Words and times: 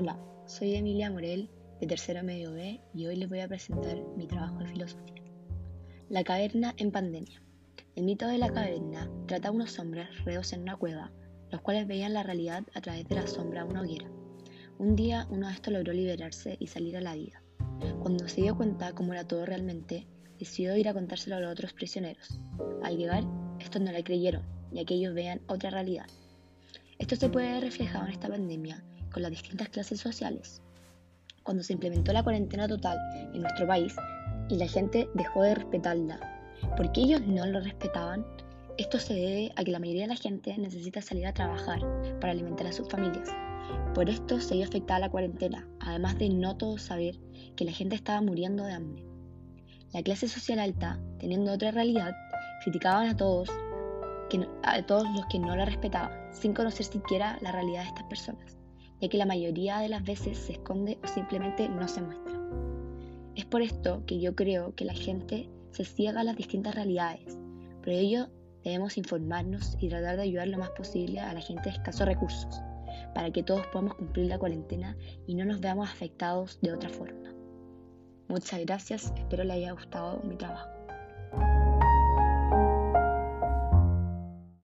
Hola, 0.00 0.18
soy 0.46 0.76
Emilia 0.76 1.10
Morel 1.10 1.50
de 1.78 1.86
Tercero 1.86 2.24
Medio 2.24 2.54
B 2.54 2.80
y 2.94 3.04
hoy 3.04 3.16
les 3.16 3.28
voy 3.28 3.40
a 3.40 3.48
presentar 3.48 4.02
mi 4.16 4.26
trabajo 4.26 4.60
de 4.60 4.68
filosofía. 4.68 5.22
La 6.08 6.24
caverna 6.24 6.74
en 6.78 6.90
pandemia. 6.90 7.42
El 7.96 8.04
mito 8.04 8.26
de 8.26 8.38
la 8.38 8.48
caverna 8.48 9.10
trata 9.26 9.48
a 9.48 9.52
unos 9.52 9.78
hombres 9.78 10.08
reos 10.24 10.54
en 10.54 10.62
una 10.62 10.76
cueva, 10.76 11.12
los 11.50 11.60
cuales 11.60 11.86
veían 11.86 12.14
la 12.14 12.22
realidad 12.22 12.64
a 12.72 12.80
través 12.80 13.06
de 13.08 13.14
la 13.14 13.26
sombra 13.26 13.62
de 13.62 13.68
una 13.68 13.82
hoguera. 13.82 14.10
Un 14.78 14.96
día 14.96 15.26
uno 15.28 15.48
de 15.48 15.52
estos 15.52 15.74
logró 15.74 15.92
liberarse 15.92 16.56
y 16.58 16.68
salir 16.68 16.96
a 16.96 17.02
la 17.02 17.14
vida. 17.14 17.42
Cuando 18.00 18.26
se 18.26 18.40
dio 18.40 18.56
cuenta 18.56 18.94
cómo 18.94 19.12
era 19.12 19.28
todo 19.28 19.44
realmente, 19.44 20.06
decidió 20.38 20.74
ir 20.78 20.88
a 20.88 20.94
contárselo 20.94 21.36
a 21.36 21.40
los 21.40 21.52
otros 21.52 21.74
prisioneros. 21.74 22.40
Al 22.82 22.96
llegar, 22.96 23.24
estos 23.58 23.82
no 23.82 23.92
le 23.92 24.02
creyeron, 24.02 24.46
ya 24.72 24.82
que 24.86 24.94
ellos 24.94 25.12
veían 25.12 25.42
otra 25.46 25.68
realidad. 25.68 26.06
Esto 27.00 27.16
se 27.16 27.30
puede 27.30 27.50
ver 27.50 27.62
reflejado 27.62 28.04
en 28.04 28.12
esta 28.12 28.28
pandemia 28.28 28.84
con 29.10 29.22
las 29.22 29.30
distintas 29.30 29.70
clases 29.70 29.98
sociales. 29.98 30.60
Cuando 31.42 31.62
se 31.62 31.72
implementó 31.72 32.12
la 32.12 32.22
cuarentena 32.22 32.68
total 32.68 32.98
en 33.32 33.40
nuestro 33.40 33.66
país 33.66 33.96
y 34.50 34.56
la 34.56 34.68
gente 34.68 35.08
dejó 35.14 35.42
de 35.42 35.54
respetarla 35.54 36.20
porque 36.76 37.00
ellos 37.00 37.22
no 37.26 37.46
lo 37.46 37.60
respetaban, 37.60 38.26
esto 38.76 38.98
se 38.98 39.14
debe 39.14 39.50
a 39.56 39.64
que 39.64 39.70
la 39.70 39.78
mayoría 39.78 40.02
de 40.02 40.08
la 40.08 40.16
gente 40.16 40.56
necesita 40.58 41.00
salir 41.00 41.26
a 41.26 41.32
trabajar 41.32 41.80
para 42.20 42.32
alimentar 42.32 42.66
a 42.66 42.72
sus 42.72 42.86
familias. 42.86 43.30
Por 43.94 44.10
esto 44.10 44.38
se 44.38 44.56
vio 44.56 44.66
afectada 44.66 45.00
la 45.00 45.10
cuarentena, 45.10 45.66
además 45.80 46.18
de 46.18 46.28
no 46.28 46.58
todos 46.58 46.82
saber 46.82 47.18
que 47.56 47.64
la 47.64 47.72
gente 47.72 47.96
estaba 47.96 48.20
muriendo 48.20 48.64
de 48.64 48.74
hambre. 48.74 49.04
La 49.94 50.02
clase 50.02 50.28
social 50.28 50.58
alta, 50.58 51.00
teniendo 51.18 51.50
otra 51.50 51.70
realidad, 51.70 52.14
criticaban 52.62 53.08
a 53.08 53.16
todos, 53.16 53.48
a 54.62 54.82
todos 54.82 55.08
los 55.10 55.26
que 55.26 55.38
no 55.38 55.56
la 55.56 55.64
respetaban, 55.64 56.12
sin 56.32 56.54
conocer 56.54 56.86
siquiera 56.86 57.38
la 57.40 57.52
realidad 57.52 57.82
de 57.82 57.88
estas 57.88 58.04
personas 58.04 58.60
ya 59.00 59.08
que 59.08 59.18
la 59.18 59.26
mayoría 59.26 59.78
de 59.78 59.88
las 59.88 60.04
veces 60.04 60.38
se 60.38 60.52
esconde 60.52 60.98
o 61.02 61.06
simplemente 61.06 61.68
no 61.68 61.88
se 61.88 62.02
muestra. 62.02 62.38
Es 63.34 63.44
por 63.46 63.62
esto 63.62 64.04
que 64.06 64.20
yo 64.20 64.34
creo 64.34 64.74
que 64.74 64.84
la 64.84 64.94
gente 64.94 65.48
se 65.70 65.84
ciega 65.84 66.20
a 66.20 66.24
las 66.24 66.36
distintas 66.36 66.74
realidades. 66.74 67.38
Por 67.82 67.90
ello, 67.90 68.28
debemos 68.62 68.98
informarnos 68.98 69.76
y 69.80 69.88
tratar 69.88 70.16
de 70.16 70.22
ayudar 70.22 70.48
lo 70.48 70.58
más 70.58 70.70
posible 70.70 71.20
a 71.20 71.32
la 71.32 71.40
gente 71.40 71.70
de 71.70 71.76
escasos 71.76 72.06
recursos, 72.06 72.60
para 73.14 73.30
que 73.30 73.42
todos 73.42 73.66
podamos 73.68 73.94
cumplir 73.94 74.26
la 74.26 74.38
cuarentena 74.38 74.96
y 75.26 75.34
no 75.34 75.44
nos 75.44 75.60
veamos 75.60 75.88
afectados 75.88 76.60
de 76.60 76.72
otra 76.72 76.90
forma. 76.90 77.30
Muchas 78.28 78.60
gracias, 78.60 79.12
espero 79.16 79.44
le 79.44 79.54
haya 79.54 79.72
gustado 79.72 80.20
mi 80.22 80.36
trabajo. 80.36 80.79